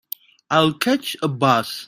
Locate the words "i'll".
0.49-0.73